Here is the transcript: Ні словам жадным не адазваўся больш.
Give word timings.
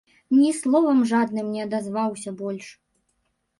Ні 0.37 0.47
словам 0.59 1.03
жадным 1.11 1.53
не 1.57 1.61
адазваўся 1.67 2.35
больш. 2.43 2.67